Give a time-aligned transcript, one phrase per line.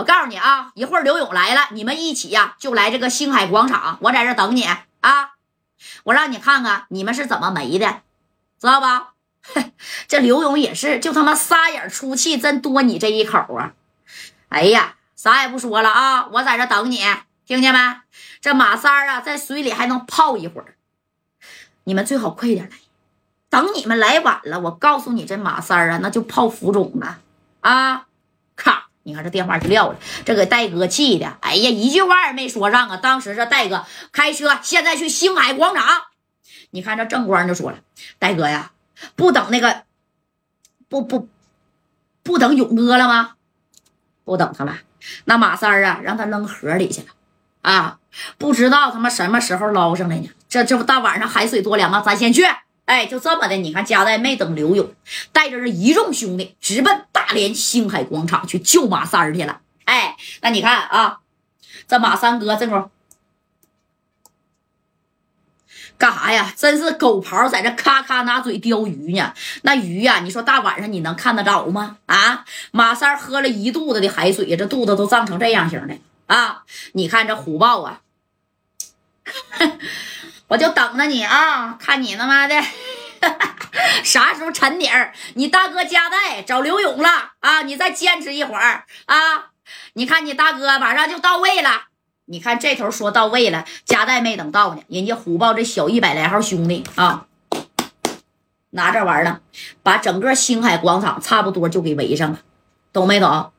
[0.00, 5.32] 我告诉你啊，一会儿刘勇来了，你们一起呀就来这个星海广场，我在这等你啊。
[6.04, 8.00] 我让你看看你们是怎么没的，
[8.58, 9.12] 知道吧？
[10.08, 13.72] 这刘勇也是，就他妈仨眼出气，真多你这一口啊！
[14.48, 17.04] 哎呀，啥也不说了啊，我在这等你，
[17.44, 17.78] 听见没？
[18.40, 20.76] 这马三啊，在水里还能泡一会儿，
[21.84, 22.76] 你们最好快点来。
[23.50, 27.18] 等你们来晚了，我告诉你，这马三啊，那就泡浮肿了
[27.60, 28.06] 啊！
[29.10, 32.96] 你看这电话就撂了，这给戴哥气的，哎呀，一句话也没说上啊。
[32.96, 35.84] 当时这戴哥开车，现在去星海广场。
[36.70, 37.78] 你看这正光就说了，
[38.20, 38.70] 戴哥呀。
[39.16, 39.82] 不等那个，
[40.88, 41.28] 不不
[42.22, 43.32] 不等勇哥了吗？
[44.24, 44.78] 不等他了，
[45.24, 47.08] 那马三儿啊，让他扔河里去了
[47.62, 47.98] 啊！
[48.38, 50.30] 不知道他妈什么时候捞上来呢？
[50.48, 52.44] 这这不大晚上海水多凉啊，咱先去。
[52.90, 54.92] 哎，就这么的，你看加代没等刘勇，
[55.30, 59.60] 带着这一众兄弟直奔大连星海广场去救马三儿去了。
[59.84, 61.20] 哎，那你看啊，
[61.86, 62.90] 这马三哥这会儿。
[65.96, 66.52] 干啥呀？
[66.56, 69.32] 真是狗刨在这咔咔拿嘴叼鱼呢。
[69.62, 71.98] 那鱼呀，你说大晚上你能看得着吗？
[72.06, 76.64] 啊，马三喝了一肚子的海水，这肚子都胀成这样型的啊！
[76.94, 78.00] 你看这虎豹啊，
[80.50, 82.60] 我就等着你啊，看你他妈的
[84.02, 85.12] 啥时候沉底儿。
[85.34, 89.52] 你大哥加代找刘勇了啊，你再坚持一会儿啊！
[89.92, 91.84] 你看你大哥马上就到位了。
[92.24, 97.26] 你看这头说到位了，加代没等到呢，人家虎豹这小一百来号兄弟啊，
[98.70, 99.40] 拿这玩意儿
[99.84, 102.40] 把整个星海广场差不多就给围上了，
[102.92, 103.52] 懂没懂？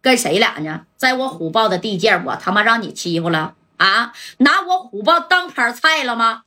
[0.00, 0.86] 跟谁俩呢？
[0.96, 4.12] 在我虎豹的地界，我他妈让你欺负了啊？
[4.38, 6.42] 拿我虎豹当盘菜了吗？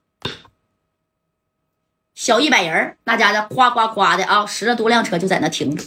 [2.16, 5.86] 小一百人那家伙夸夸夸的啊，十多辆车就在那停着。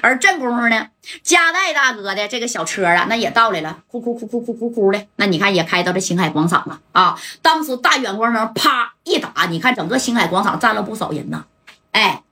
[0.00, 0.88] 而这功夫呢，
[1.22, 5.06] 加代大哥的这个小车啊，那也到来了，哭哭哭哭哭哭哭的。
[5.14, 7.16] 那你看也开到这星海广场了啊！
[7.42, 11.44] 当时大远光灯啪一打，你看整个星海广场站了不少人呢。
[11.92, 12.24] 哎，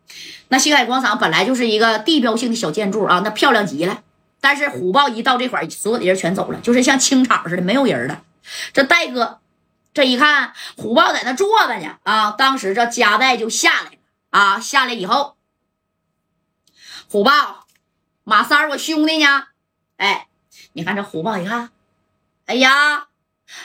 [0.49, 4.01] 那星海广场本来就是一个地标性的小建筑啊，那漂亮极了。
[4.41, 8.23] 但是虎豹一到这块，所有的人全走了，就是像清场似的，没有人了。
[8.73, 9.41] 这戴哥
[9.95, 12.33] 这一看，虎豹在那坐着呢啊！
[12.33, 13.97] 当时这夹带就下来了
[14.31, 15.37] 啊，下来以后。
[17.09, 17.67] 虎豹，
[18.25, 19.45] 马三儿，我兄弟呢？
[19.97, 20.29] 哎，
[20.75, 21.71] 你看这虎豹一看，
[22.45, 23.09] 哎呀，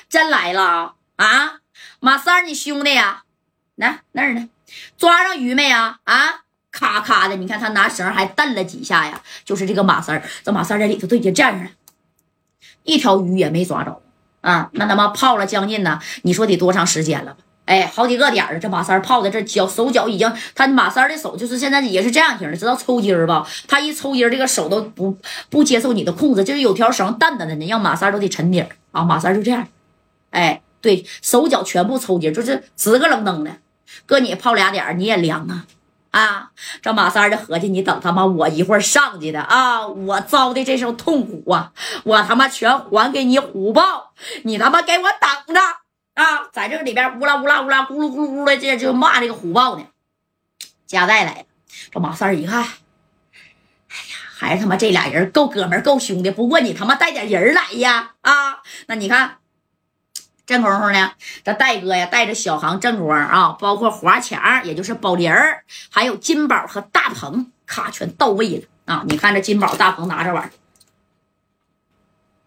[0.08, 1.60] 真来了啊！
[2.00, 3.24] 马三儿，你兄弟呀？
[3.76, 4.50] 来那儿呢？
[4.98, 6.00] 抓上鱼没呀？
[6.06, 9.22] 啊，咔咔的，你看他拿绳还蹬了几下呀？
[9.44, 11.72] 就是这个马三儿，这马三儿在里头都已经站上了，
[12.84, 14.02] 一条鱼也没抓着
[14.42, 14.70] 啊！
[14.74, 17.38] 那他妈泡了将近呢，你说得多长时间了吧？
[17.66, 23.48] 哎，好几个点儿了，这马三泡的这脚手脚已经，他马三的手就是现在也是这样型的，知道抽筋儿吧？
[23.68, 25.18] 他一抽筋，这个手都不
[25.50, 29.04] 不接受你的控制，就是有条绳蹬着的呢，让马三都得沉底儿啊。
[29.04, 29.66] 马三就这样，
[30.32, 33.52] 哎，对手脚全部抽筋，就是直个愣登的。
[34.06, 35.66] 搁你泡俩点儿，你也凉啊
[36.12, 36.52] 啊！
[36.82, 41.74] 这马三就合计，你等他妈我一会儿上去的啊，我遭的这声痛苦啊，
[42.04, 44.14] 我他妈全还给你虎豹，
[44.44, 45.62] 你他妈给我等着。
[46.14, 49.86] 啊，在这里边，乌拉乌拉乌拉，咕噜咕噜咕的，这就骂这个虎豹呢。
[50.86, 51.46] 加代来了，
[51.90, 56.30] 这马三一看，哎呀，还他妈这俩人够哥们够兄弟。
[56.30, 58.16] 不过你他妈带点人来呀！
[58.22, 59.38] 啊，那你看，
[60.52, 61.12] 这功夫呢，
[61.44, 68.64] 这戴哥呀，带着小航、正光啊，包括华强，也就是宝林儿，还有金宝和大鹏，咔，全到位了
[68.94, 69.06] 啊！
[69.08, 70.52] 你看这金宝、大鹏拿这玩意儿，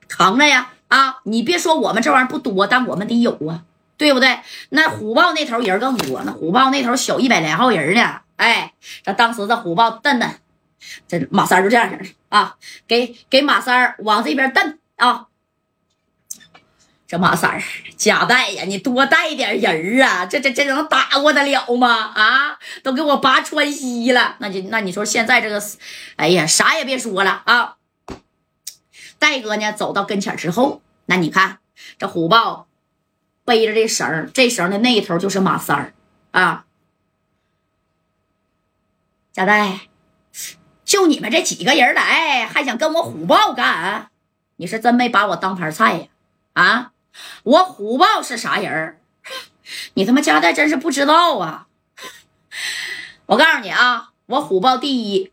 [0.09, 0.71] 扛着呀。
[0.89, 3.65] 啊，你别说我们这玩意儿不多，但我们得有啊，
[3.97, 4.39] 对不对？
[4.69, 8.21] 那虎豹那头人更多，那虎豹那头小一百来号人呢。
[8.37, 10.31] 哎，这当时这虎豹蹬蹬，
[11.09, 15.27] 这马三就这样式的啊，给给马三往这边蹬啊。
[17.19, 17.63] 马三儿，
[17.97, 22.13] 贾带呀，你多带点人儿啊，这这这能打过得了吗？
[22.15, 25.63] 啊，都给我拔川西了，那就那你说现在这个，
[26.17, 27.77] 哎呀，啥也别说了啊。
[29.19, 31.59] 戴哥呢，走到跟前之后，那你看
[31.99, 32.67] 这虎豹
[33.45, 35.95] 背着这绳这绳的那一头就是马三儿
[36.33, 36.67] 啊。
[39.33, 39.81] 贾代，
[40.85, 44.11] 就你们这几个人来，还想跟我虎豹干？
[44.57, 46.07] 你是真没把我当盘菜呀？
[46.53, 46.93] 啊，
[47.45, 48.99] 我虎豹是啥人
[49.95, 51.67] 你他妈加代真是不知道啊！
[53.27, 55.31] 我告诉你啊，我虎豹第一。